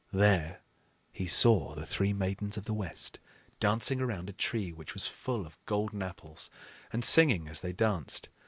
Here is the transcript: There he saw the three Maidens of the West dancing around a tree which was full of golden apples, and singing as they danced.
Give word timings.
There 0.11 0.61
he 1.11 1.27
saw 1.27 1.75
the 1.75 1.85
three 1.85 2.11
Maidens 2.11 2.57
of 2.57 2.65
the 2.65 2.73
West 2.73 3.19
dancing 3.59 4.01
around 4.01 4.31
a 4.31 4.33
tree 4.33 4.73
which 4.73 4.95
was 4.95 5.05
full 5.05 5.45
of 5.45 5.63
golden 5.67 6.01
apples, 6.01 6.49
and 6.91 7.05
singing 7.05 7.47
as 7.47 7.61
they 7.61 7.71
danced. 7.71 8.27